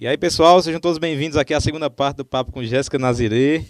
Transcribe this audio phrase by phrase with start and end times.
[0.00, 3.62] E aí, pessoal, sejam todos bem-vindos aqui à segunda parte do Papo com Jéssica Nazirê.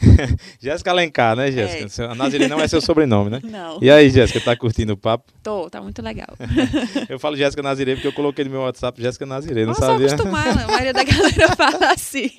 [0.58, 2.04] Jéssica Alencar, né, Jéssica?
[2.04, 2.14] É.
[2.14, 3.38] Nazirê não é seu sobrenome, né?
[3.44, 3.78] Não.
[3.82, 5.30] E aí, Jéssica, tá curtindo o papo?
[5.42, 6.28] Tô, tá muito legal.
[7.06, 10.06] eu falo Jéssica Nazirê porque eu coloquei no meu WhatsApp Jéssica Nazirê, não Nossa, sabia?
[10.06, 12.30] acostumada, a maioria da galera fala assim.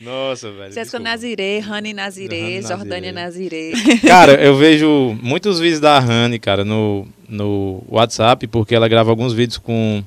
[0.00, 0.72] Nossa, velho.
[0.72, 3.72] Jéssica Nazirê, Rani Nazirê, Jordânia Nazirê.
[4.08, 9.34] Cara, eu vejo muitos vídeos da Rani, cara, no, no WhatsApp, porque ela grava alguns
[9.34, 10.02] vídeos com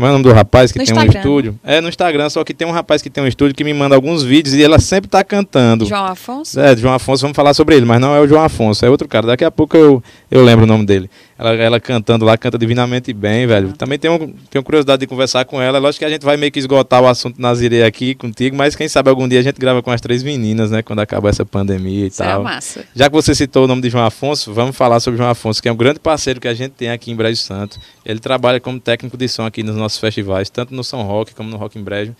[0.00, 1.14] como é o nome do rapaz que no tem Instagram.
[1.14, 1.60] um estúdio?
[1.62, 3.94] É, no Instagram, só que tem um rapaz que tem um estúdio que me manda
[3.94, 5.84] alguns vídeos e ela sempre tá cantando.
[5.84, 6.58] João Afonso?
[6.58, 9.06] É, João Afonso, vamos falar sobre ele, mas não é o João Afonso, é outro
[9.06, 9.26] cara.
[9.26, 11.10] Daqui a pouco eu, eu lembro o nome dele.
[11.40, 13.68] Ela, ela cantando lá, canta divinamente bem, velho.
[13.68, 13.72] Uhum.
[13.72, 15.78] Também tenho, tenho curiosidade de conversar com ela.
[15.78, 18.86] Lógico que a gente vai meio que esgotar o assunto Nazirê aqui contigo, mas quem
[18.88, 20.82] sabe algum dia a gente grava com as três meninas, né?
[20.82, 22.42] Quando acabar essa pandemia e Isso tal.
[22.42, 22.84] É massa.
[22.94, 25.68] Já que você citou o nome de João Afonso, vamos falar sobre João Afonso, que
[25.68, 27.78] é um grande parceiro que a gente tem aqui em Brejo Santo.
[28.04, 31.48] Ele trabalha como técnico de som aqui nos nossos festivais, tanto no São Roque como
[31.48, 32.14] no Rock em Brejo.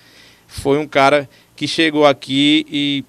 [0.46, 3.04] Foi um cara que chegou aqui e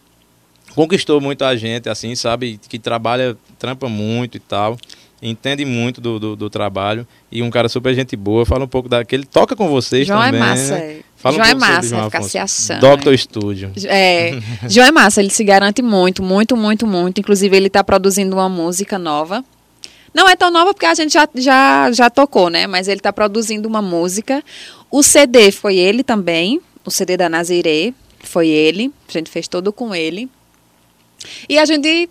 [0.75, 2.59] conquistou muito a gente, assim, sabe?
[2.69, 4.77] Que trabalha, trampa muito e tal
[5.21, 8.45] entende muito do, do, do, trabalho e um cara super gente boa.
[8.45, 9.23] Fala um pouco daquele.
[9.23, 10.41] Toca com vocês João é também.
[10.41, 10.75] É massa.
[10.75, 10.99] Né?
[11.15, 12.79] Fala João um é massa, João ficar se achando.
[12.81, 13.71] Doctor Studio.
[13.85, 17.19] É, João é massa, ele se garante muito, muito, muito, muito.
[17.19, 19.45] Inclusive, ele está produzindo uma música nova.
[20.13, 22.67] Não é tão nova porque a gente já, já, já tocou, né?
[22.67, 24.43] Mas ele está produzindo uma música.
[24.89, 26.61] O CD foi ele também.
[26.85, 28.91] O CD da Nazirê foi ele.
[29.07, 30.29] A gente fez todo com ele.
[31.47, 32.09] E a gente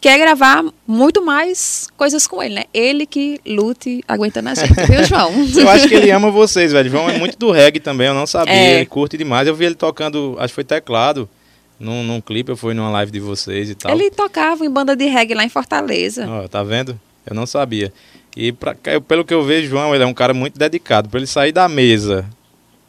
[0.00, 2.64] quer gravar muito mais coisas com ele, né?
[2.72, 5.32] Ele que lute aguentando a gente, viu, João?
[5.56, 6.90] eu acho que ele ama vocês, velho.
[6.90, 8.54] João é muito do reggae também, eu não sabia.
[8.54, 8.76] É.
[8.76, 9.46] Ele curte demais.
[9.46, 11.28] Eu vi ele tocando, acho que foi teclado.
[11.78, 13.92] Num, num clipe, eu fui numa live de vocês e tal.
[13.92, 16.26] Ele tocava em banda de reggae lá em Fortaleza.
[16.28, 16.98] Ó, tá vendo?
[17.26, 17.92] Eu não sabia.
[18.36, 18.74] E pra,
[19.06, 21.08] pelo que eu vejo, João, ele é um cara muito dedicado.
[21.08, 22.26] Para ele sair da mesa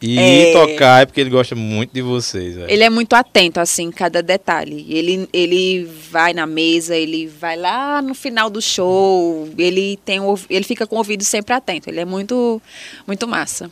[0.01, 0.53] e é...
[0.53, 2.55] tocar é porque ele gosta muito de vocês.
[2.55, 2.69] Véio.
[2.69, 4.85] Ele é muito atento, assim, cada detalhe.
[4.89, 10.35] Ele, ele vai na mesa, ele vai lá no final do show, ele, tem um,
[10.49, 11.89] ele fica com o ouvido sempre atento.
[11.89, 12.61] Ele é muito,
[13.07, 13.71] muito massa.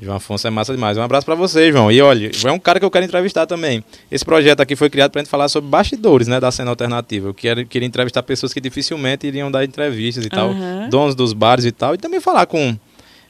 [0.00, 0.96] João Afonso é massa demais.
[0.96, 1.90] Um abraço para você, João.
[1.90, 3.82] E olha, é um cara que eu quero entrevistar também.
[4.10, 7.28] Esse projeto aqui foi criado para gente falar sobre bastidores, né, da cena alternativa.
[7.28, 10.54] Eu quero, queria entrevistar pessoas que dificilmente iriam dar entrevistas e tal,
[10.88, 12.76] donos dos bares e tal, e também falar com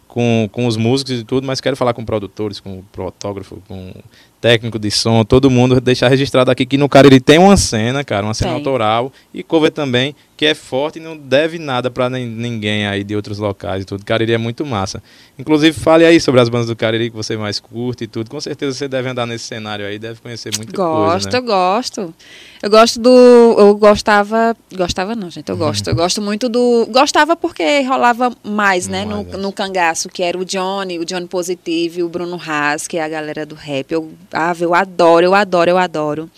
[0.09, 3.93] com, com os músicos e tudo, mas quero falar com produtores, com fotógrafo, com
[4.41, 8.25] técnico de som, todo mundo deixar registrado aqui que no Cariri tem uma cena, cara,
[8.25, 8.59] uma cena tem.
[8.59, 13.17] autoral e cover também, que é forte e não deve nada para ninguém aí de
[13.17, 14.05] outros locais e tudo.
[14.05, 15.03] Cariri é muito massa.
[15.39, 18.31] Inclusive, fale aí sobre as bandas do Cariri que você mais curte e tudo.
[18.31, 21.41] Com certeza você deve andar nesse cenário aí, deve conhecer muita gosto, coisa, né?
[21.41, 22.15] Gosto, gosto.
[22.63, 25.61] Eu gosto do eu gostava, gostava não, gente, eu uhum.
[25.61, 25.89] gosto.
[25.89, 30.45] Eu gosto muito do gostava porque rolava mais, né, no, no cangaço, que era o
[30.45, 33.93] Johnny, o Johnny Positivo, o Bruno Haas, que é a galera do rap.
[33.93, 34.13] Eu
[34.61, 36.31] eu adoro, eu adoro, eu adoro.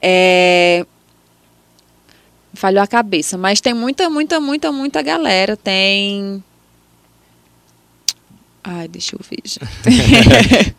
[0.00, 0.84] É...
[2.54, 5.56] Falhou a cabeça, mas tem muita, muita, muita, muita galera.
[5.56, 6.42] Tem.
[8.66, 9.42] Ai, deixa eu ver.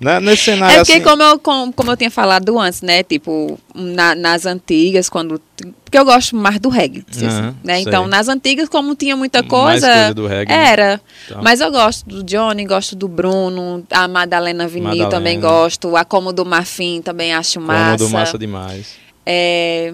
[0.21, 1.03] Nesse cenário é porque, assim...
[1.03, 3.03] como, eu, como, como eu tinha falado antes, né?
[3.03, 5.39] Tipo, na, nas antigas, quando
[5.85, 7.05] porque eu gosto mais do reggae.
[7.21, 7.79] Uhum, né?
[7.81, 9.87] Então, nas antigas, como tinha muita coisa.
[9.87, 10.71] Mais coisa do reggae, né?
[10.71, 10.87] era.
[10.93, 10.99] Né?
[11.25, 11.43] Então.
[11.43, 15.09] Mas eu gosto do Johnny, gosto do Bruno, a Madalena Vinil Madalena.
[15.09, 15.95] também gosto.
[15.95, 17.97] A Como do Marfim também acho massa.
[17.97, 18.95] Como do massa demais.
[19.23, 19.93] É.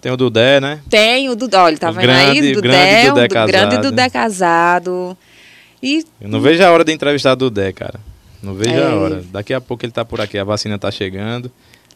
[0.00, 0.80] Tem o Dudé, né?
[0.88, 2.52] Tem o Dudé, olha, tá o vendo grande, aí?
[2.54, 3.50] Dudé, grande Dudé casado.
[3.50, 5.18] Grande Dudé casado.
[5.82, 6.04] E...
[6.20, 8.00] Eu não vejo a hora de entrevistar o Dudé, cara.
[8.42, 8.82] Não vejo é.
[8.82, 9.24] a hora.
[9.30, 11.50] Daqui a pouco ele tá por aqui, a vacina tá chegando.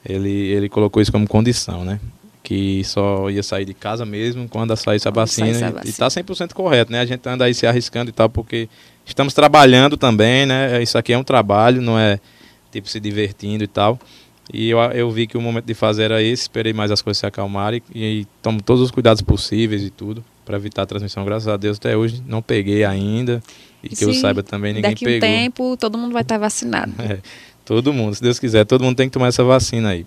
[0.04, 1.98] Ele, ele colocou isso como condição, né?
[2.44, 5.48] que só ia sair de casa mesmo quando saísse a vacina.
[5.48, 5.82] Essa vacina.
[5.86, 7.00] E está 100% correto, né?
[7.00, 8.68] A gente anda aí se arriscando e tal, porque
[9.04, 10.80] estamos trabalhando também, né?
[10.82, 12.20] Isso aqui é um trabalho, não é
[12.70, 13.98] tipo se divertindo e tal.
[14.52, 17.18] E eu, eu vi que o momento de fazer era esse, esperei mais as coisas
[17.18, 21.24] se acalmarem e, e tomo todos os cuidados possíveis e tudo para evitar a transmissão.
[21.24, 23.42] Graças a Deus até hoje não peguei ainda
[23.90, 25.20] e que eu saiba também ninguém daqui pegou.
[25.20, 26.92] Daqui um tempo todo mundo vai estar vacinado.
[27.04, 27.18] É,
[27.64, 30.06] todo mundo, se Deus quiser, todo mundo tem que tomar essa vacina aí.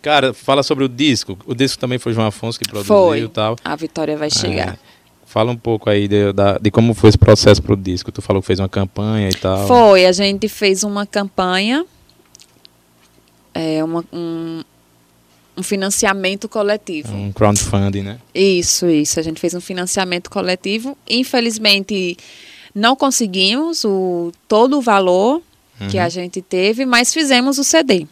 [0.00, 1.38] Cara, fala sobre o disco.
[1.46, 3.56] O disco também foi João Afonso que produziu e tal.
[3.64, 4.74] A vitória vai chegar.
[4.74, 4.78] É.
[5.26, 8.10] Fala um pouco aí de, de, como foi esse processo pro disco.
[8.10, 9.66] Tu falou que fez uma campanha e tal.
[9.66, 11.84] Foi, a gente fez uma campanha,
[13.52, 14.62] é, uma, um,
[15.56, 17.12] um financiamento coletivo.
[17.12, 18.18] Um crowdfunding, né?
[18.34, 19.20] Isso, isso.
[19.20, 20.96] A gente fez um financiamento coletivo.
[21.08, 22.16] Infelizmente,
[22.78, 25.42] não conseguimos o, todo o valor
[25.80, 25.88] uhum.
[25.88, 28.06] que a gente teve, mas fizemos o CD.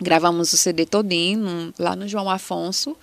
[0.00, 2.96] Gravamos o CD todinho lá no João Afonso.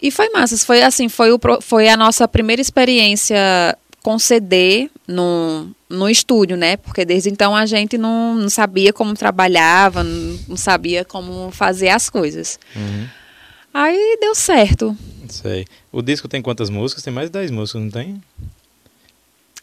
[0.00, 0.56] E foi massa.
[0.58, 3.38] Foi assim, foi, o, foi a nossa primeira experiência
[4.02, 6.76] com CD no, no estúdio, né?
[6.76, 11.88] Porque desde então a gente não, não sabia como trabalhava, não, não sabia como fazer
[11.88, 12.58] as coisas.
[12.74, 13.06] Uhum.
[13.72, 14.94] Aí deu certo.
[15.28, 15.64] Sei.
[15.90, 17.02] O disco tem quantas músicas?
[17.02, 18.20] Tem mais de 10 músicas, não tem?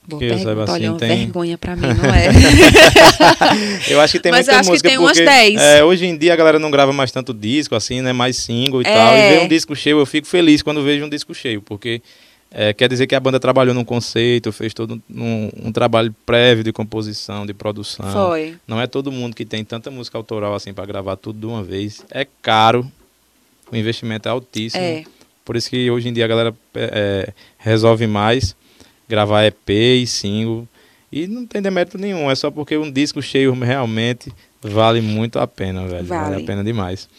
[0.09, 2.29] Boa Que pergunta, assim, olha, uma tem- vergonha pra mim, não é?
[3.89, 5.61] Eu acho que tem Mas muita acho que música tem umas porque 10.
[5.61, 8.11] é, hoje em dia a galera não grava mais tanto disco assim, né?
[8.13, 8.94] Mais single e É.
[8.94, 9.15] tal.
[9.15, 12.01] E ver um disco cheio, eu fico feliz quando vejo um disco cheio, porque
[12.51, 16.63] é, quer dizer que a banda trabalhou num conceito, fez todo um, um trabalho prévio
[16.63, 18.11] de composição, de produção.
[18.11, 18.56] Foi.
[18.67, 21.61] Não é todo mundo que tem tanta música autoral assim pra gravar tudo de uma
[21.63, 22.03] vez.
[22.09, 22.89] É caro,
[23.71, 24.83] o investimento é altíssimo.
[24.83, 25.03] É.
[25.45, 28.56] Por isso que hoje em dia a galera é, resolve mais
[29.09, 30.67] gravar EP e single.
[31.11, 35.47] E não tem demérito nenhum, é só porque um disco cheio realmente vale muito a
[35.47, 36.06] pena, velho.
[36.06, 36.44] Vale, Vale.
[36.44, 37.09] a pena demais.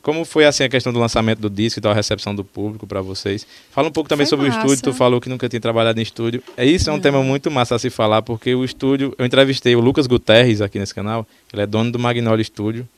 [0.00, 2.86] Como foi assim a questão do lançamento do disco e tal, a recepção do público
[2.88, 3.46] pra vocês?
[3.70, 4.60] Fala um pouco também Foi sobre o massa.
[4.66, 4.82] estúdio.
[4.82, 6.42] Tu falou que nunca tinha trabalhado em estúdio.
[6.56, 9.14] É isso, é um tema muito massa a se falar, porque o estúdio.
[9.16, 11.26] Eu entrevistei o Lucas Guterres aqui nesse canal.
[11.52, 12.88] Ele é dono do Magnolia Studio,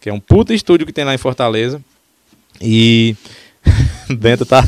[0.00, 1.82] que é um puta estúdio que tem lá em Fortaleza.
[2.60, 3.14] E
[4.18, 4.62] Bento tá,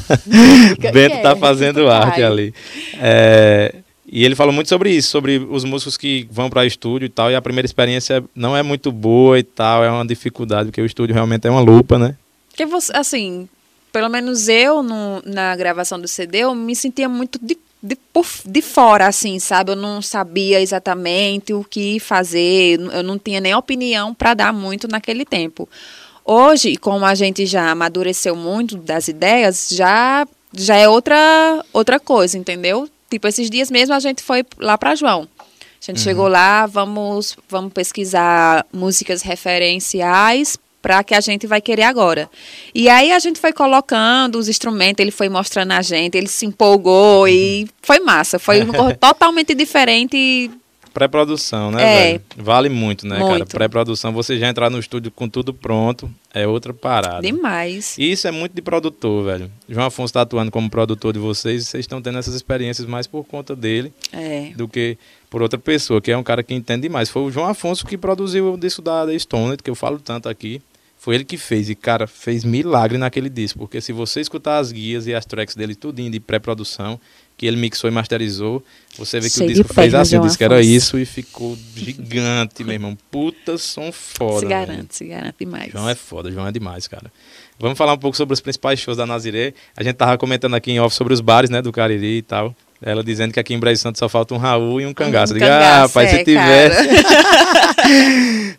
[0.93, 2.55] Bento tá é, fazendo fica arte ali.
[3.01, 3.75] É,
[4.11, 7.31] e ele falou muito sobre isso, sobre os músicos que vão para estúdio e tal,
[7.31, 10.87] e a primeira experiência não é muito boa e tal, é uma dificuldade, porque o
[10.87, 12.15] estúdio realmente é uma lupa, né?
[12.49, 13.49] Porque você, assim,
[13.93, 18.27] pelo menos eu no- na gravação do CD, eu me sentia muito de, de, por-
[18.45, 19.73] de fora, assim, sabe?
[19.73, 24.89] Eu não sabia exatamente o que fazer, eu não tinha nem opinião para dar muito
[24.89, 25.69] naquele tempo.
[26.31, 32.37] Hoje, como a gente já amadureceu muito das ideias, já já é outra outra coisa,
[32.37, 32.87] entendeu?
[33.11, 35.27] Tipo, esses dias mesmo a gente foi lá para João.
[35.41, 35.45] A
[35.81, 42.29] gente chegou lá, vamos vamos pesquisar músicas referenciais para que a gente vai querer agora.
[42.75, 46.45] E aí a gente foi colocando os instrumentos, ele foi mostrando a gente, ele se
[46.45, 48.67] empolgou e foi massa, foi
[49.01, 50.51] totalmente diferente.
[50.93, 52.03] Pré-produção, né, É.
[52.13, 52.21] velho?
[52.37, 53.29] Vale muito, né, cara?
[53.31, 53.47] Muito.
[53.49, 57.23] Pré-produção, você já entrar no estúdio com tudo pronto, é outra parada.
[57.23, 57.97] Demais.
[57.99, 59.51] E isso é muito de produtor, velho.
[59.69, 63.07] João Afonso tá atuando como produtor de vocês, e vocês estão tendo essas experiências mais
[63.07, 64.51] por conta dele É.
[64.57, 64.97] do que
[65.31, 67.09] por outra pessoa, que é um cara que entende demais.
[67.11, 70.29] Foi o João Afonso que produziu o disco da, da Stone, que eu falo tanto
[70.29, 70.61] aqui.
[71.01, 74.73] Foi ele que fez, e cara, fez milagre naquele disco, porque se você escutar as
[74.73, 76.99] guias e as tracks dele tudinho de pré-produção,
[77.39, 78.63] que ele mixou e masterizou,
[78.99, 81.57] você vê que Cheio o disco fez perna, assim, o disco era isso e ficou
[81.77, 82.99] gigante, meu irmão.
[83.13, 84.41] Puta som foda.
[84.41, 84.67] se velho.
[84.67, 85.71] garante, se garante demais.
[85.71, 87.13] João é foda, João é demais, cara.
[87.57, 89.55] Vamos falar um pouco sobre os principais shows da Naziré.
[89.77, 92.55] A gente tava comentando aqui em off sobre os bares, né, do Cariri e tal.
[92.83, 95.33] Ela dizendo que aqui em Brejo Santo só falta um Raul e um cangaço.
[95.33, 96.89] Um Eu digo, ah, rapaz, é, se tivesse.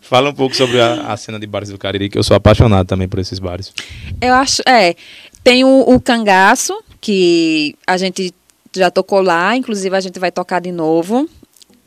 [0.00, 2.86] Fala um pouco sobre a, a cena de bares do Cariri, que eu sou apaixonado
[2.86, 3.72] também por esses bares.
[4.20, 4.94] Eu acho, é.
[5.42, 8.34] Tem o, o cangaço, que a gente
[8.74, 11.28] já tocou lá, inclusive a gente vai tocar de novo.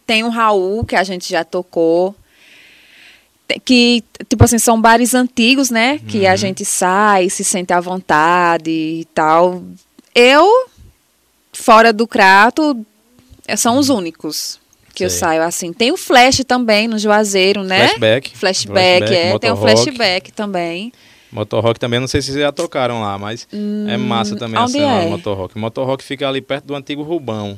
[0.06, 2.16] Tem o Raul, que a gente já tocou.
[3.66, 6.00] Que, tipo assim, são bares antigos, né?
[6.00, 9.64] Que a gente sai, se sente à vontade e tal.
[10.16, 10.70] Eu,
[11.52, 12.86] fora do Crato,
[13.48, 14.60] eh, são os únicos
[14.94, 15.20] que eu Sei.
[15.20, 15.74] saio assim.
[15.74, 17.88] Tem o Flash também no Juazeiro, né?
[17.88, 18.38] Flashback.
[18.38, 19.40] Flashback, é.
[19.40, 20.94] Tem o flashback também.
[21.34, 23.48] Motorrock também, não sei se vocês já tocaram lá, mas
[23.90, 25.10] é massa também a cena é?
[25.10, 25.58] Motorrock.
[25.58, 27.58] Motorrock fica ali perto do antigo Rubão,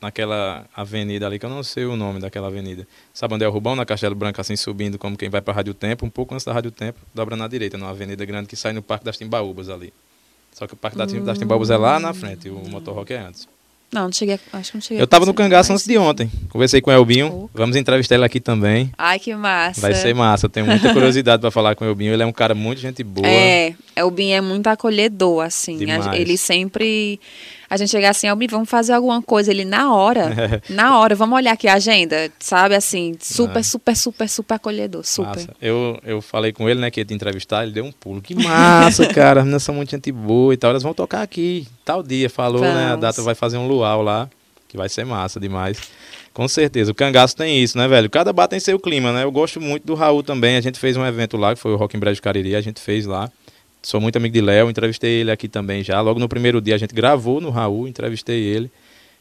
[0.00, 2.86] naquela avenida ali, que eu não sei o nome daquela avenida.
[3.14, 3.74] Sabe onde é o Rubão?
[3.76, 6.52] Na Castelo Branco, assim, subindo como quem vai pra Rádio Tempo, um pouco antes da
[6.52, 9.92] Rádio Tempo, dobra na direita, numa avenida grande que sai no Parque das Timbaúbas ali.
[10.52, 13.12] Só que o Parque das Tim- das Timbaúbas é lá na frente, e o Motorrock
[13.12, 13.48] é antes.
[13.92, 15.00] Não, não cheguei, a- acho que não cheguei.
[15.02, 16.30] Eu tava no cangaço antes de ontem.
[16.50, 17.50] Conversei com o Elbinho, Oh.
[17.54, 18.90] vamos entrevistar ele aqui também.
[18.98, 19.80] Ai, que massa.
[19.80, 22.12] Vai ser massa, eu tenho muita curiosidade pra falar com o Elbinho.
[22.12, 23.26] Ele é um cara muito gente boa.
[23.26, 25.78] É, Elbin é muito acolhedor, assim.
[25.78, 26.06] Demais.
[26.18, 27.18] Ele sempre.
[27.68, 29.50] A gente chega assim, Elbin, vamos fazer alguma coisa.
[29.50, 30.30] Ele, na hora,
[30.70, 32.74] na hora, vamos olhar aqui a agenda, sabe?
[32.74, 33.62] Assim, super, Ah.
[33.62, 35.04] super, super, super acolhedor.
[35.04, 35.28] Super.
[35.30, 35.48] Massa.
[35.60, 38.22] Eu, eu falei com ele, né, que ia te entrevistar, ele deu um pulo.
[38.22, 40.70] Que massa, cara, as meninas são muito gente boa e tal.
[40.70, 42.30] Elas vão tocar aqui, tal dia.
[42.30, 42.70] Falou, né?
[42.84, 43.00] A Vamos.
[43.00, 44.28] data vai fazer um luau lá,
[44.68, 45.78] que vai ser massa demais.
[46.32, 46.92] Com certeza.
[46.92, 48.10] O cangaço tem isso, né, velho?
[48.10, 49.24] Cada bar tem seu clima, né?
[49.24, 50.56] Eu gosto muito do Raul também.
[50.56, 52.78] A gente fez um evento lá, que foi o Rock em Brejo Cariri, a gente
[52.80, 53.30] fez lá.
[53.82, 56.00] Sou muito amigo de Léo, entrevistei ele aqui também já.
[56.00, 58.70] Logo no primeiro dia a gente gravou no Raul, entrevistei ele.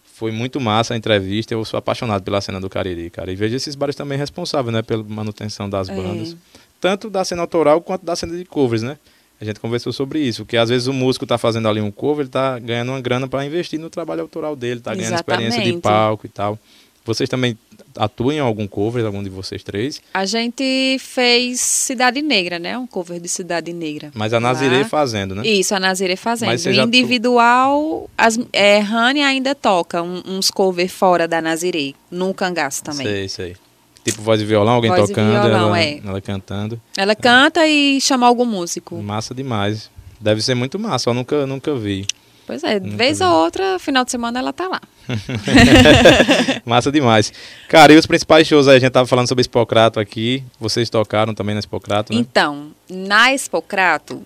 [0.04, 1.54] Foi muito massa a entrevista.
[1.54, 3.32] Eu sou apaixonado pela cena do Cariri, cara.
[3.32, 5.96] E vejo esses bares também responsáveis, né, pela manutenção das É.
[5.96, 6.36] bandas.
[6.80, 8.98] Tanto da cena autoral quanto da cena de covers, né?
[9.40, 12.24] A gente conversou sobre isso, que às vezes o músico tá fazendo ali um cover,
[12.24, 15.70] ele tá ganhando uma grana para investir no trabalho autoral dele, tá ganhando experiência de
[15.70, 15.82] Exatamente.
[15.82, 16.58] palco e tal.
[17.06, 17.56] Vocês também
[17.96, 20.02] atuam em algum cover, algum de vocês três?
[20.14, 22.76] A gente fez Cidade Negra, né?
[22.78, 24.12] Um cover de Cidade Negra.
[24.16, 24.86] Mas a Nazirê Lá.
[24.86, 25.48] fazendo, né?
[25.48, 26.50] Isso, a Naziré fazendo.
[26.50, 32.84] Mas Individual, as, é, Rani ainda toca um- uns cover fora da Naziré, no cangaço
[32.84, 33.06] também.
[33.06, 33.56] Sei, sei.
[34.04, 36.00] Tipo voz e violão, alguém Voz tocando, violão, ela, é.
[36.06, 36.80] ela cantando.
[36.98, 38.96] Ela canta e chama algum músico.
[39.02, 39.90] Massa demais.
[40.20, 42.06] Deve ser muito massa, eu nunca, nunca vi.
[42.46, 44.82] Pois é, vez ou outra, final de semana ela tá lá.
[46.66, 47.34] Massa demais.
[47.68, 48.78] Cara, e os principais shows aí?
[48.78, 50.44] A gente tava falando sobre Expocrato aqui.
[50.60, 52.20] Vocês tocaram também na Expocrato, né?
[52.20, 54.22] Então, na Expocrato,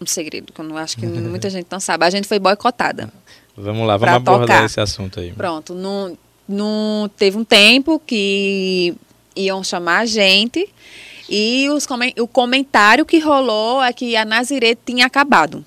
[0.00, 3.12] um segredo que eu não acho que muita gente não sabe, a gente foi boicotada.
[3.56, 4.64] Vamos lá, vamos abordar tocar.
[4.64, 5.32] esse assunto aí.
[5.32, 8.94] Pronto, não, não teve um tempo que
[9.34, 10.68] iam chamar a gente
[11.28, 11.86] e os
[12.20, 15.64] o comentário que rolou é que a Nazirê tinha acabado.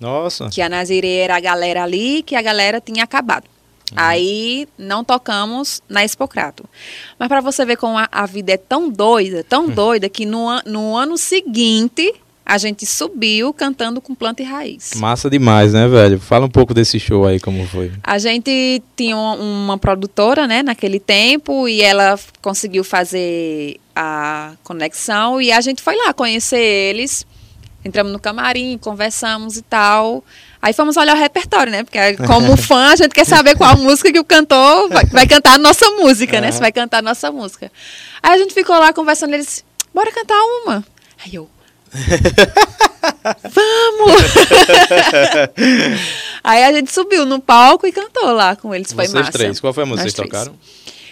[0.00, 3.44] Nossa, Que a Nazirê era a galera ali, que a galera tinha acabado.
[3.94, 6.64] Aí não tocamos na Expocrato.
[7.18, 10.46] Mas para você ver como a, a vida é tão doida, tão doida, que no,
[10.64, 12.14] no ano seguinte
[12.44, 14.94] a gente subiu cantando com planta e raiz.
[14.96, 16.18] massa demais, né, velho?
[16.18, 17.92] Fala um pouco desse show aí, como foi.
[18.02, 25.52] A gente tinha uma, produtora, né, naquele tempo, e ela conseguiu fazer a conexão e
[25.52, 27.24] a gente foi lá conhecer eles.
[27.84, 30.22] Entramos no camarim, conversamos e tal.
[30.60, 31.82] Aí fomos olhar o repertório, né?
[31.82, 35.54] Porque como fã, a gente quer saber qual música que o cantor vai, vai cantar
[35.54, 36.52] a nossa música, né?
[36.52, 37.72] Se vai cantar a nossa música.
[38.22, 40.84] Aí a gente ficou lá conversando, eles, bora cantar uma.
[41.24, 41.48] Aí eu,
[43.44, 44.12] vamos!
[46.44, 49.32] Aí a gente subiu no palco e cantou lá com eles, foi vocês massa.
[49.32, 50.50] três, qual foi a música que vocês três.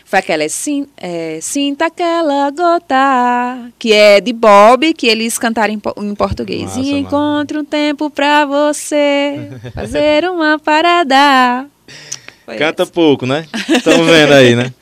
[0.09, 5.75] Foi aquela, é, Sim- é, Sinta aquela gota, que é de Bob, que eles cantaram
[5.75, 6.62] em, em português.
[6.62, 6.99] Massa, e mano.
[6.99, 11.67] encontre um tempo pra você fazer uma parada.
[12.47, 12.93] Foi Canta essa.
[12.93, 13.45] pouco, né?
[13.69, 14.73] Estão vendo aí, né?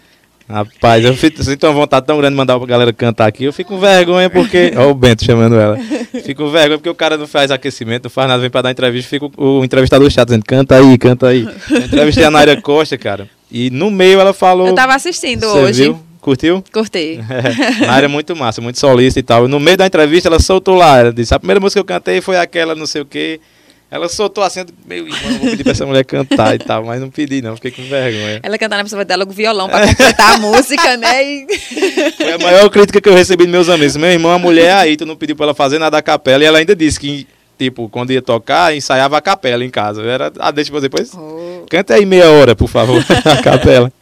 [0.49, 3.43] Rapaz, eu fico- sinto uma vontade tão grande de mandar pra galera cantar aqui.
[3.43, 4.73] Eu fico com vergonha porque.
[4.77, 5.77] Ó, o Bento chamando ela.
[6.25, 8.71] Fico com vergonha porque o cara não faz aquecimento, não faz nada, vem pra dar
[8.71, 9.11] entrevista.
[9.11, 11.49] Fica o, o entrevistador chato dizendo: canta aí, canta aí.
[11.69, 13.29] Eu entrevistei a Naira Costa, cara.
[13.51, 14.69] E no meio ela falou.
[14.69, 15.85] Eu tava assistindo hoje.
[15.85, 16.07] viu?
[16.21, 16.65] Curtiu?
[16.73, 17.21] Curtei.
[17.31, 19.45] É, Naira é muito massa, muito solista e tal.
[19.45, 20.99] E no meio da entrevista ela soltou lá.
[20.99, 23.41] Ela disse: a primeira música que eu cantei foi aquela, não sei o quê.
[23.89, 27.09] Ela soltou assim, meu irmão, vou pedir pra essa mulher cantar e tal, mas não
[27.09, 28.41] pedi não, fiquei com vergonha.
[28.43, 31.23] Ela cantando na pessoa dela com violão pra completar a música, né?
[31.25, 31.47] E...
[32.19, 33.97] Foi a maior crítica que eu recebi dos meus amigos.
[33.97, 36.43] Meu irmão, a mulher aí, tu não pediu pra ela fazer nada a capela.
[36.43, 40.03] E ela ainda disse que, tipo, quando ia tocar, ensaiava a capela em casa.
[40.03, 41.15] Era, ah, deixa eu depois.
[41.15, 41.46] Oh.
[41.69, 43.03] Canta aí meia hora, por favor,
[43.43, 43.93] capela.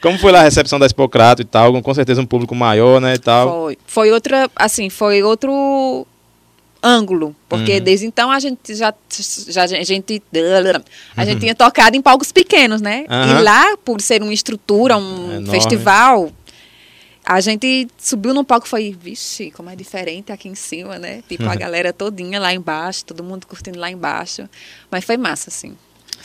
[0.00, 1.80] Como foi lá a recepção da Expocrato e tal?
[1.82, 3.48] Com certeza um público maior, né, e tal.
[3.64, 3.78] Foi.
[3.86, 6.06] Foi outra, assim, foi outro
[6.82, 7.80] ângulo, porque Uhum.
[7.84, 8.94] desde então a gente já,
[9.48, 10.22] já a gente
[11.14, 13.04] a gente tinha tocado em palcos pequenos, né?
[13.08, 13.40] Aham.
[13.40, 15.50] E lá, por ser uma estrutura, um Enorme.
[15.50, 16.32] festival,
[17.24, 21.22] a gente subiu no palco e foi, vixe, como é diferente aqui em cima, né?
[21.28, 24.48] Tipo, a galera todinha lá embaixo, todo mundo curtindo lá embaixo.
[24.90, 25.76] Mas foi massa, assim.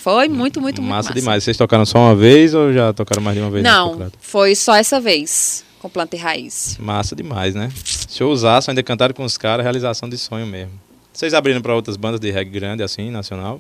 [0.06, 1.20] Foi muito, muito, muito massa, massa.
[1.20, 1.44] demais.
[1.44, 3.64] Vocês tocaram só uma vez ou já tocaram mais de uma vez?
[3.64, 6.78] Não, foi só essa vez, com planta e raiz.
[6.80, 7.72] Massa demais, né?
[8.08, 10.74] Showzaço, ainda cantaram com os caras, realização de sonho mesmo.
[11.12, 13.60] Vocês abriram pra outras bandas de reggae grande, assim, nacional?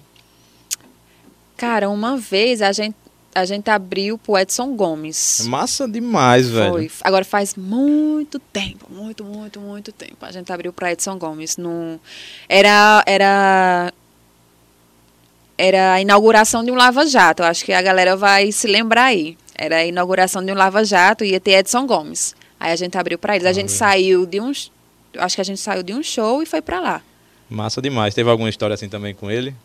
[1.57, 2.95] Cara, uma vez a gente,
[3.33, 5.47] a gente abriu pro Edson Gomes.
[5.47, 6.73] Massa demais, velho.
[6.73, 6.91] Foi.
[7.01, 10.17] Agora faz muito tempo, muito, muito, muito tempo.
[10.21, 11.57] A gente abriu pra Edson Gomes.
[11.57, 11.99] No...
[12.47, 13.91] Era, era,
[15.57, 17.43] era a inauguração de um lava-jato.
[17.43, 19.38] Acho que a galera vai se lembrar aí.
[19.57, 22.35] Era a inauguração de um lava-jato e ia ter Edson Gomes.
[22.59, 23.47] Aí a gente abriu pra eles.
[23.47, 23.77] A gente Olha.
[23.77, 24.51] saiu de um...
[25.17, 27.01] Acho que a gente saiu de um show e foi pra lá.
[27.50, 28.13] Massa demais.
[28.13, 29.55] Teve alguma história assim também com ele?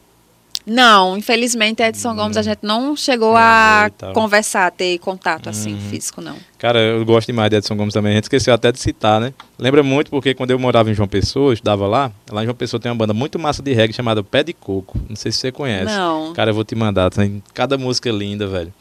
[0.66, 5.80] Não, infelizmente Edson Gomes a gente não chegou a conversar, ter contato assim, Uhum.
[5.90, 6.36] físico, não.
[6.58, 8.12] Cara, eu gosto demais de Edson Gomes também.
[8.12, 9.32] A gente esqueceu até de citar, né?
[9.58, 12.12] Lembra muito porque quando eu morava em João Pessoa, eu estudava lá.
[12.30, 14.98] Lá em João Pessoa tem uma banda muito massa de reggae chamada Pé de Coco.
[15.08, 15.86] Não sei se você conhece.
[15.86, 16.32] Não.
[16.34, 17.10] Cara, eu vou te mandar.
[17.10, 18.72] Tem cada música linda, velho.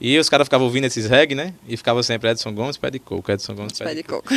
[0.00, 1.54] E os caras ficavam ouvindo esses reggae, né?
[1.66, 4.22] E ficava sempre Edson Gomes, Pé de Coco, Edson Gomes, Pé, Pé de de Coco.
[4.28, 4.34] coco.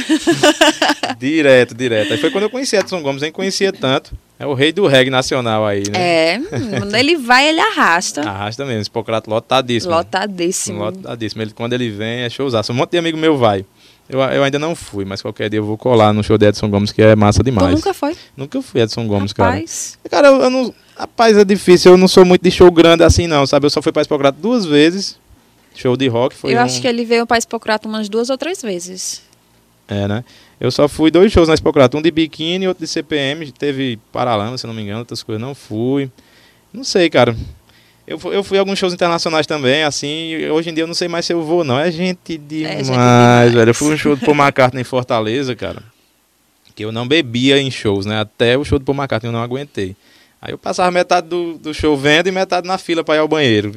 [1.19, 2.13] Direto, direto.
[2.13, 4.15] Aí foi quando eu conheci Edson Gomes, nem conhecia tanto.
[4.39, 6.35] É o rei do reggae nacional aí, né?
[6.35, 6.39] É,
[6.79, 8.21] quando ele vai, ele arrasta.
[8.21, 9.93] Arrasta mesmo, esse Hipocrato lotadíssimo.
[9.93, 10.79] Lotadíssimo.
[10.79, 11.41] Lotadíssimo.
[11.41, 12.71] Ele, quando ele vem, é showzaço.
[12.71, 13.65] Um monte de amigo meu vai.
[14.07, 16.69] Eu, eu ainda não fui, mas qualquer dia eu vou colar no show de Edson
[16.69, 17.75] Gomes, que é massa Tu demais.
[17.75, 18.15] nunca foi?
[18.35, 19.99] Nunca fui Edson Gomes, Rapaz.
[20.09, 20.23] cara.
[20.23, 20.73] Cara, eu, eu não.
[20.97, 21.91] Rapaz, é difícil.
[21.91, 23.65] Eu não sou muito de show grande assim, não, sabe?
[23.65, 25.19] Eu só fui pra Hipocrato duas vezes.
[25.75, 26.61] Show de rock foi eu um...
[26.61, 29.21] acho que ele veio para Expocrato umas duas ou três vezes.
[29.87, 30.23] É, né?
[30.59, 31.97] Eu só fui dois shows na Hipocrato.
[31.97, 33.51] Um de biquíni e outro de CPM.
[33.51, 34.99] Teve Paralama, se não me engano.
[34.99, 36.11] Outras coisas não fui.
[36.73, 37.35] Não sei, cara.
[38.09, 41.07] Eu, eu fui a alguns shows internacionais também, assim, hoje em dia eu não sei
[41.07, 41.79] mais se eu vou, não.
[41.79, 43.53] É gente demais, gente demais.
[43.53, 43.69] velho.
[43.69, 45.83] Eu fui um show do Paul McCartney em Fortaleza, cara,
[46.75, 48.19] que eu não bebia em shows, né?
[48.19, 49.95] Até o show do Paul McCartney eu não aguentei.
[50.41, 53.27] Aí eu passava metade do, do show vendo e metade na fila pra ir ao
[53.27, 53.73] banheiro.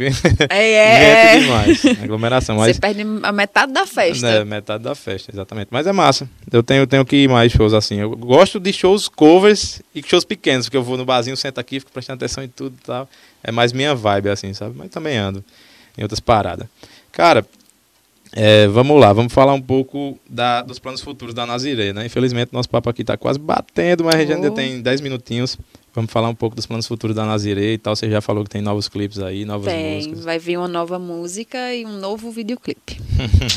[0.49, 1.33] É, é.
[1.35, 2.57] Gente demais, aglomeração.
[2.57, 4.28] Mas Você perde a metade da festa.
[4.28, 5.69] é, metade da festa, exatamente.
[5.73, 6.28] Mas é massa.
[6.52, 7.99] Eu tenho, tenho que ir mais shows assim.
[7.99, 11.81] Eu gosto de shows covers e shows pequenos, porque eu vou no barzinho, sento aqui,
[11.81, 13.09] fico prestando atenção em tudo e tal.
[13.42, 14.75] É mais minha vibe, assim, sabe?
[14.76, 15.45] Mas também ando
[15.99, 16.69] em outras paradas.
[17.11, 17.45] Cara,
[18.35, 22.07] é, vamos lá, vamos falar um pouco da- dos planos futuros da Nazirê, né?
[22.07, 24.54] Infelizmente, nosso papo aqui tá quase batendo, mas a gente ainda Oh.
[24.54, 25.59] tem 10 minutinhos.
[25.94, 27.94] Vamos falar um pouco dos planos futuros da Nazirê e tal.
[27.94, 30.25] Você já falou que tem novos clipes aí, novas Tem, músicas.
[30.25, 32.99] vai vir uma nova música e um novo videoclipe.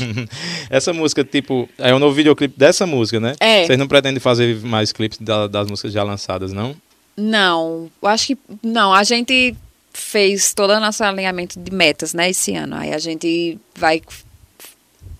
[0.68, 3.34] Essa música, tipo, é um novo videoclipe dessa música, né?
[3.40, 3.64] É.
[3.66, 6.76] Vocês não pretendem fazer mais clipes da- das músicas já lançadas, não?
[7.16, 8.92] Não, eu acho que não.
[8.92, 9.56] A gente
[9.94, 12.76] fez todo o nosso alinhamento de metas, né, esse ano.
[12.76, 14.02] Aí a gente vai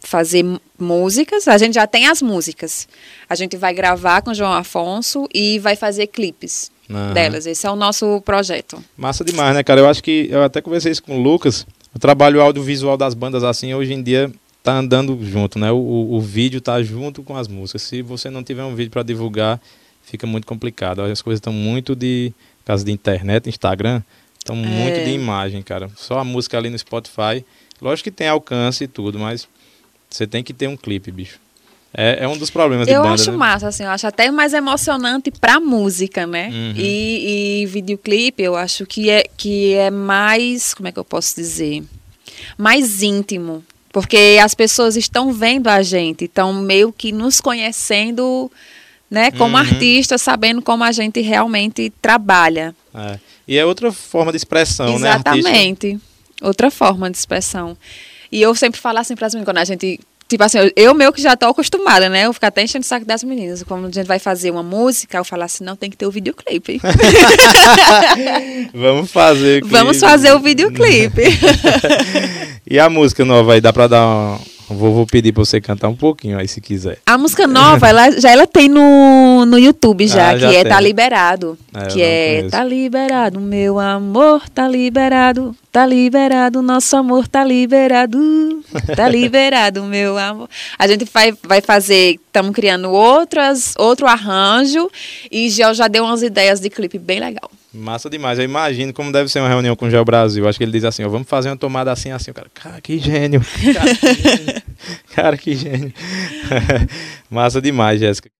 [0.00, 0.44] fazer
[0.78, 1.48] músicas.
[1.48, 2.86] A gente já tem as músicas.
[3.28, 7.12] A gente vai gravar com o João Afonso e vai fazer clipes Aham.
[7.12, 7.46] delas.
[7.46, 8.82] Esse é o nosso projeto.
[8.96, 9.80] Massa demais, né, cara?
[9.80, 11.66] Eu acho que eu até conversei isso com o Lucas.
[11.94, 14.30] O trabalho audiovisual das bandas assim, hoje em dia
[14.62, 15.70] tá andando junto, né?
[15.70, 17.82] O, o, o vídeo tá junto com as músicas.
[17.82, 19.60] Se você não tiver um vídeo para divulgar,
[20.02, 21.02] fica muito complicado.
[21.02, 22.32] As coisas estão muito de
[22.64, 24.02] caso de internet, Instagram,
[24.36, 25.88] estão muito de imagem, cara.
[25.96, 27.44] Só a música ali no Spotify.
[27.80, 29.48] Lógico que tem alcance e tudo, mas
[30.10, 31.38] você tem que ter um clipe, bicho.
[31.94, 33.36] É, é um dos problemas de Eu banda, acho né?
[33.36, 36.48] massa, assim, eu acho até mais emocionante pra música, né?
[36.48, 36.74] Uhum.
[36.76, 41.34] E, e videoclipe, eu acho que é, que é mais, como é que eu posso
[41.36, 41.82] dizer?
[42.58, 43.64] Mais íntimo.
[43.90, 48.52] Porque as pessoas estão vendo a gente, estão meio que nos conhecendo,
[49.10, 49.62] né, como Uhum.
[49.62, 52.74] artistas, sabendo como a gente realmente trabalha.
[52.94, 53.18] É.
[53.48, 55.10] E é outra forma de expressão, né?
[55.12, 55.36] artística.
[55.38, 55.98] Exatamente.
[56.42, 57.74] Outra forma de expressão.
[58.30, 59.98] E eu sempre falo assim para as meninas, quando a gente.
[60.28, 62.26] Tipo assim, eu, eu meio que já tô acostumada, né?
[62.26, 63.62] Eu fico até enchendo o saco das meninas.
[63.62, 66.10] Quando a gente vai fazer uma música, eu falo assim: não, tem que ter o
[66.10, 66.80] videoclipe.
[68.74, 69.62] Vamos fazer.
[69.62, 70.10] o Vamos clipe.
[70.10, 71.22] fazer o videoclipe.
[72.68, 74.40] E a música nova aí, dá pra dar uma...
[74.68, 76.98] Vou, vou pedir pra você cantar um pouquinho aí, se quiser.
[77.06, 80.62] A música nova, ela, já ela tem no, no YouTube já, Ah, já que é
[80.62, 80.72] tem.
[80.72, 81.58] Tá Liberado.
[81.72, 82.50] É, que é conheço.
[82.50, 85.54] Tá liberado, meu amor, tá liberado.
[85.70, 88.18] Tá liberado, nosso amor tá liberado.
[88.96, 90.48] Tá liberado, meu amor.
[90.78, 94.90] A gente vai, vai fazer, estamos criando outras, outro arranjo
[95.30, 97.50] e já, já deu umas ideias de clipe bem legal.
[97.76, 98.38] Massa demais.
[98.38, 100.48] Eu imagino como deve ser uma reunião com o Geo Brasil.
[100.48, 102.30] Acho que ele diz assim, ó, vamos fazer uma tomada assim, assim.
[102.30, 103.44] O cara, cara, que gênio.
[103.74, 104.62] Cara, que gênio.
[105.14, 105.92] Cara, que gênio.
[107.30, 108.30] Massa demais, Jéssica.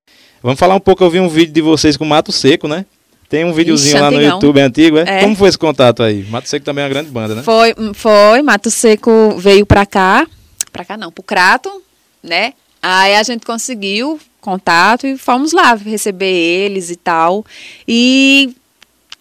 [0.42, 2.85] Vamos falar um pouco, eu vi um vídeo de vocês com Mato Seco, né?
[3.29, 4.35] Tem um videozinho Ixi, lá no antigão.
[4.35, 5.05] YouTube, é antigo, é?
[5.07, 5.20] É.
[5.22, 6.25] Como foi esse contato aí?
[6.31, 7.42] Mato Seco também é uma grande banda, né?
[7.42, 10.27] Foi, foi, Mato Seco veio pra cá,
[10.72, 11.83] pra cá não, pro Crato,
[12.22, 12.53] né?
[12.81, 17.44] Aí a gente conseguiu contato e fomos lá receber eles e tal.
[17.88, 18.55] E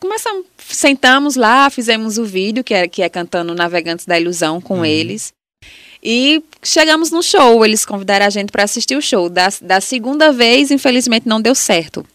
[0.05, 4.85] começamos, sentamos lá, fizemos o vídeo, que é, que é cantando Navegantes da Ilusão com
[4.85, 5.33] eles.
[6.01, 9.27] E chegamos no show, eles convidaram a gente para assistir o show.
[9.27, 12.05] Da, da segunda vez, infelizmente, não deu certo.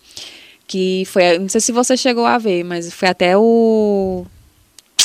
[0.66, 4.24] Que foi, não sei se você chegou a ver, mas foi até o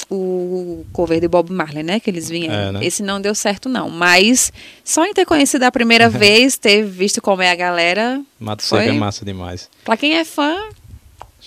[0.08, 2.00] o cover de Bob Marley, né?
[2.00, 2.54] Que eles vieram.
[2.54, 2.86] É, né?
[2.86, 3.89] Esse não deu certo, não.
[3.89, 4.52] Mas
[4.84, 8.21] só em ter conhecido a primeira vez, ter visto como é a galera.
[8.39, 8.82] Mato Foi.
[8.82, 9.67] Seco é massa demais.
[9.84, 10.56] Pra quem é fã,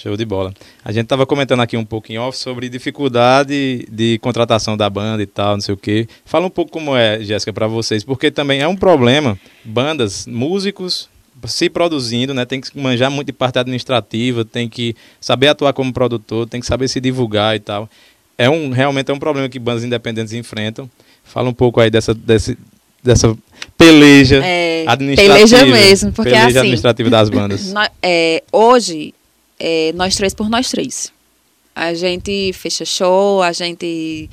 [0.00, 0.54] Show de bola.
[0.84, 5.22] A gente tava comentando aqui um pouco em off sobre dificuldade de contratação da banda
[5.22, 6.06] e tal, não sei o quê.
[6.24, 9.36] Fala um pouco como é, Jéssica, para vocês, porque também é um problema.
[9.64, 11.08] Bandas, músicos
[11.46, 12.44] se produzindo, né?
[12.44, 16.66] Tem que manjar muito de parte administrativa, tem que saber atuar como produtor, tem que
[16.66, 17.88] saber se divulgar e tal.
[18.36, 20.88] É um realmente é um problema que bandas independentes enfrentam.
[21.24, 22.56] Fala um pouco aí dessa desse,
[23.02, 23.36] dessa
[23.76, 25.34] peleja É, administrativa.
[25.58, 27.72] peleja mesmo, porque peleja assim- administrativa das bandas.
[28.02, 29.14] é, hoje,
[29.58, 31.12] é, nós três por nós três.
[31.74, 34.28] A gente fecha show, a gente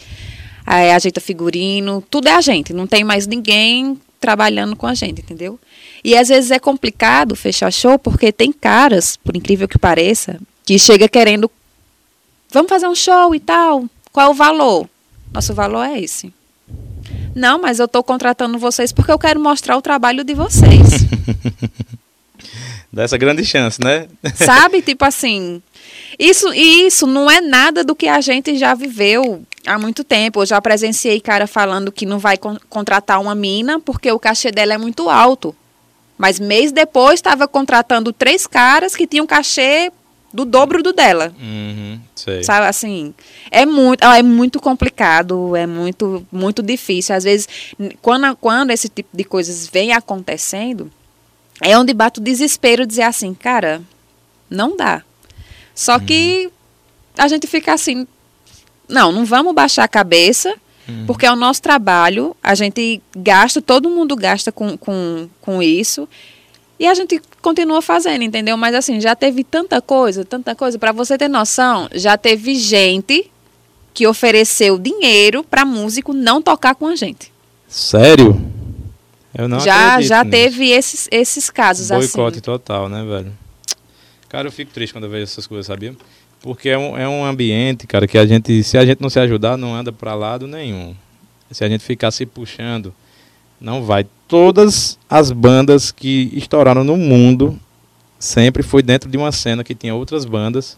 [0.65, 2.73] é, ajeita figurino, tudo é a gente.
[2.73, 5.59] Não tem mais ninguém trabalhando com a gente, entendeu?
[6.03, 10.79] E às vezes é complicado fechar show porque tem caras, por incrível que pareça, que
[10.79, 11.49] chega querendo
[12.51, 13.85] vamos fazer um show e tal.
[14.11, 14.89] Qual é o valor?
[15.33, 16.33] Nosso valor é esse.
[17.35, 21.05] Não, mas eu estou contratando vocês porque eu quero mostrar o trabalho de vocês.
[22.95, 24.08] Dessa grande chance, né?
[24.34, 24.81] Sabe?
[24.81, 25.62] Tipo assim.
[26.17, 30.41] Isso, e isso não é nada do que a gente já viveu há muito tempo.
[30.41, 34.49] Eu já presenciei cara falando que não vai con- contratar uma mina porque o cachê
[34.49, 35.53] dela é muito alto.
[36.17, 39.91] Mas mês depois estava contratando três caras que tinham cachê
[40.34, 41.34] do dobro do dela.
[41.38, 42.43] Uhum, sei.
[42.45, 43.13] Sabe, assim,
[43.51, 47.13] é muito, é muito complicado, é muito, muito difícil.
[47.13, 47.47] Às vezes,
[48.01, 50.89] quando, quando esse tipo de coisas vem acontecendo,
[51.61, 53.81] é onde bate o desespero dizer assim, cara,
[54.49, 55.03] não dá.
[55.73, 56.49] Só que
[57.17, 58.07] a gente fica assim,
[58.87, 60.55] não, não vamos baixar a cabeça,
[61.07, 66.07] porque é o nosso trabalho, a gente gasta, todo mundo gasta com, com, com isso.
[66.79, 68.55] E a gente continua fazendo, entendeu?
[68.57, 70.77] Mas assim, já teve tanta coisa, tanta coisa.
[70.77, 73.31] Para você ter noção, já teve gente
[73.93, 77.31] que ofereceu dinheiro para músico não tocar com a gente.
[77.67, 78.54] Sério?
[79.37, 82.41] Eu não já acredito já teve esses, esses casos Boicote assim.
[82.41, 83.33] total, né, velho?
[84.29, 85.95] Cara, eu fico triste quando eu vejo essas coisas, sabia?
[86.41, 89.19] Porque é um, é um ambiente, cara, que a gente, se a gente não se
[89.19, 90.95] ajudar, não anda pra lado nenhum.
[91.51, 92.93] Se a gente ficar se puxando,
[93.59, 94.05] não vai.
[94.27, 97.59] Todas as bandas que estouraram no mundo
[98.17, 100.77] sempre foi dentro de uma cena que tinha outras bandas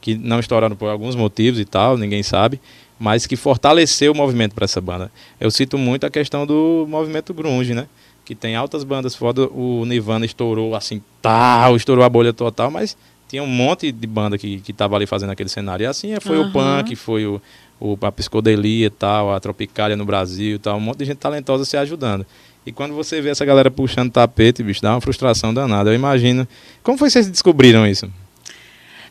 [0.00, 2.60] que não estouraram por alguns motivos e tal, ninguém sabe,
[2.98, 5.10] mas que fortaleceu o movimento para essa banda.
[5.40, 7.86] Eu cito muito a questão do movimento grunge, né?
[8.24, 12.96] Que tem altas bandas foda, o Nirvana estourou assim, tal, estourou a bolha total, mas
[13.28, 15.84] tinha um monte de banda que, que tava ali fazendo aquele cenário.
[15.84, 16.50] E assim foi o Aham.
[16.50, 17.40] punk, foi o,
[17.78, 21.18] o a psicodelia e tal, a tropicália no Brasil e tal, um monte de gente
[21.18, 22.26] talentosa se ajudando.
[22.66, 25.88] E quando você vê essa galera puxando tapete, bicho, dá uma frustração danada.
[25.88, 26.46] Eu imagino.
[26.82, 28.10] Como foi que vocês descobriram isso?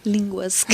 [0.07, 0.65] Línguas.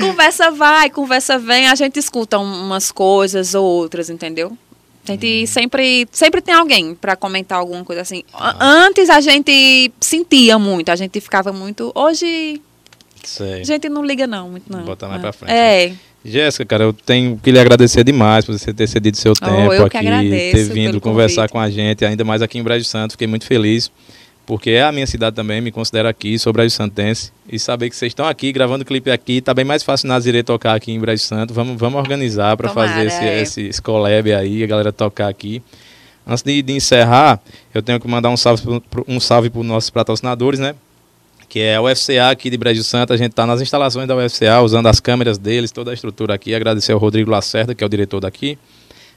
[0.00, 4.56] conversa vai, conversa vem, a gente escuta um- umas coisas ou outras, entendeu?
[5.06, 8.22] A gente sempre, sempre tem alguém para comentar alguma coisa assim.
[8.32, 11.92] A- Antes a gente sentia muito, a gente ficava muito.
[11.94, 12.60] Hoje
[13.22, 13.60] Sei.
[13.60, 14.82] a gente não liga não, muito não.
[14.82, 15.22] Bota mais É.
[15.22, 15.92] pra frente, É.
[16.26, 19.72] Jéssica, cara, eu tenho que lhe agradecer demais por você ter cedido seu tempo Oh,
[19.74, 22.86] eu que aqui, agradeço ter vindo conversar com a gente, ainda mais aqui em Brejo
[22.86, 23.10] Santo.
[23.12, 23.90] Fiquei muito feliz,
[24.46, 27.32] porque é a minha cidade também, me considero aqui, sou Brejo Santense.
[27.50, 30.74] E saber que vocês estão aqui, gravando clipe aqui, tá bem mais fácil Nazirê tocar
[30.74, 31.54] aqui em Brejo Santo.
[31.54, 33.42] Vamos, vamos organizar para fazer esse, é.
[33.42, 35.62] esse, esse collab aí, a galera tocar aqui.
[36.26, 37.40] Antes de, de encerrar,
[37.74, 40.74] eu tenho que mandar um salve pro- um salve para os nossos patrocinadores, né?
[41.48, 43.12] que é a UFCA aqui de Brejo Santo.
[43.12, 46.54] A gente está nas instalações da UFCA, usando as câmeras deles, toda a estrutura aqui.
[46.54, 48.58] Agradecer ao Rodrigo Lacerda, que é o diretor daqui.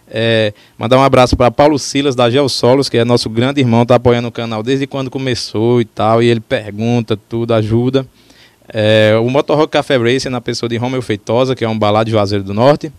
[0.09, 3.95] É, mandar um abraço para Paulo Silas, da Geosolos, que é nosso grande irmão, está
[3.95, 6.23] apoiando o canal desde quando começou e tal.
[6.23, 8.07] E ele pergunta tudo, ajuda.
[8.69, 12.11] É, o Motorrock Café Racer, na pessoa de Romeu Feitosa, que é um balado de
[12.11, 12.91] Juazeiro do Norte.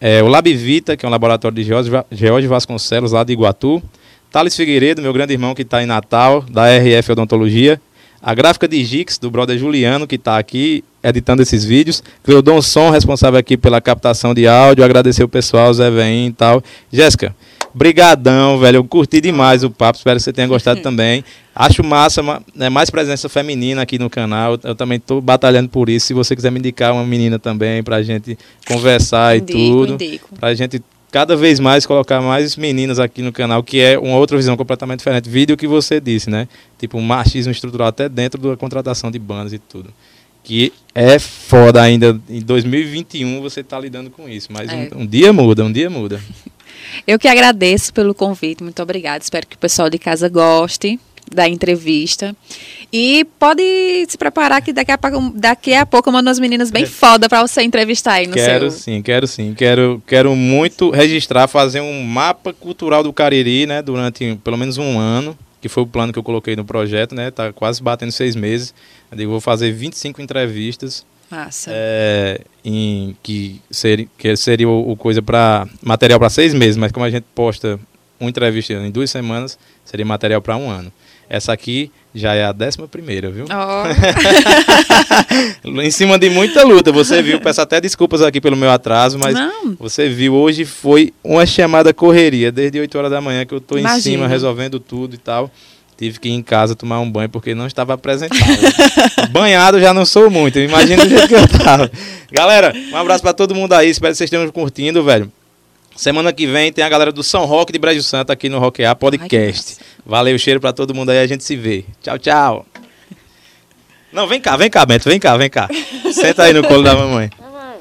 [0.00, 3.82] É, o Lab Vita, que é um laboratório de George Vasconcelos, lá de Iguatu.
[4.30, 7.80] Thales Figueiredo, meu grande irmão que está em Natal, da RF Odontologia.
[8.26, 12.02] A gráfica de Gix, do brother Juliano, que está aqui editando esses vídeos.
[12.24, 14.82] Cleodon Som, responsável aqui pela captação de áudio.
[14.84, 16.60] Agradecer o pessoal, Zé Vem e tal.
[16.92, 17.32] Jéssica,
[17.72, 18.78] brigadão, velho.
[18.78, 21.22] Eu curti demais o papo, espero que você tenha gostado também.
[21.54, 24.58] Acho massa, ma- né, mais presença feminina aqui no canal.
[24.64, 26.06] Eu também estou batalhando por isso.
[26.06, 28.36] Se você quiser me indicar uma menina também pra gente
[28.66, 29.92] conversar Indico, e tudo.
[29.94, 30.28] indico.
[30.34, 34.36] Pra gente cada vez mais colocar mais meninas aqui no canal, que é uma outra
[34.36, 35.28] visão completamente diferente.
[35.28, 36.48] Vídeo que você disse, né?
[36.78, 39.92] Tipo, machismo estrutural até dentro da contratação de bandas e tudo.
[40.42, 42.20] Que é foda ainda.
[42.28, 44.48] Em 2021 você tá lidando com isso.
[44.52, 44.88] Mas É.
[44.94, 46.20] um, um dia muda, um dia muda.
[47.06, 49.22] Eu que agradeço pelo convite, muito obrigada.
[49.22, 51.00] Espero que o pessoal de casa goste
[51.32, 52.34] da entrevista.
[52.92, 53.62] E pode
[54.08, 57.28] se preparar que daqui a pouco, daqui a pouco eu mando umas meninas bem foda
[57.28, 58.80] pra você entrevistar aí no Quero seu.
[58.80, 59.54] sim, quero sim.
[59.54, 63.82] Quero, quero muito registrar, fazer um mapa cultural do Cariri, né?
[63.82, 67.30] Durante pelo menos um ano, que foi o plano que eu coloquei no projeto, né?
[67.30, 68.72] Tá quase batendo seis meses.
[69.10, 71.04] Eu digo, vou fazer 25 entrevistas.
[71.28, 71.72] Massa.
[71.74, 76.92] é, em, que, seria, que seria o, o coisa para material para seis meses, mas
[76.92, 77.80] como a gente posta
[78.20, 80.92] uma entrevista em duas semanas, seria material para um ano.
[81.28, 83.44] Essa aqui já é a décima primeira, viu?
[83.50, 83.84] Ó,
[85.82, 89.34] em cima de muita luta, você viu, peço até desculpas aqui pelo meu atraso, mas
[89.34, 89.76] Não.
[89.78, 93.76] você viu, hoje foi uma chamada correria, desde 8 horas da manhã que eu tô
[93.76, 95.50] em cima resolvendo tudo e tal.
[95.98, 98.70] Tive que ir em casa tomar um banho porque não estava apresentável.
[99.30, 101.90] Banhado já não sou muito, imagina do jeito que eu tava.
[102.30, 105.32] Galera, um abraço pra todo mundo aí, espero que vocês estejam curtindo, velho.
[105.96, 108.64] Semana que vem tem a galera do São Roque de Brejo Santo aqui no A
[108.66, 109.76] Ai, que Podcast.
[109.76, 109.80] massa.
[110.04, 111.84] Valeu, cheiro pra todo mundo aí, a gente se vê.
[112.02, 112.66] Tchau, tchau.
[114.12, 115.68] Não, vem cá, vem cá, Bento, vem cá, vem cá.
[116.12, 117.30] Senta aí no colo da mamãe.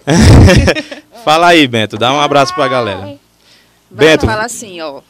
[1.25, 2.99] Fala aí, Bento, dá um abraço pra galera.
[2.99, 3.19] Vai,
[3.89, 4.25] Bento.
[4.25, 5.01] Fala assim, ó.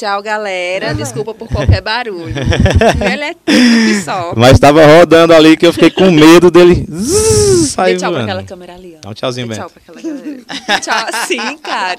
[0.00, 0.94] Tchau, galera.
[0.94, 2.32] Desculpa por qualquer barulho.
[3.12, 4.32] Ele é tudo que só.
[4.34, 6.86] Mas tava rodando ali que eu fiquei com medo dele.
[6.90, 8.22] Zzz, Dê tchau pra voando.
[8.22, 9.00] aquela câmera ali, ó.
[9.02, 9.60] Dá um tchauzinho, Dê Bento.
[9.60, 10.80] tchau pra aquela galera.
[10.80, 11.98] tchau, sim, cara.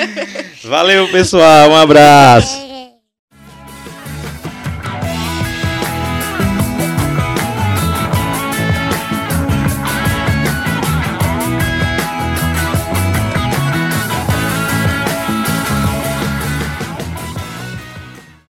[0.64, 1.68] Valeu, pessoal.
[1.72, 2.56] Um abraço.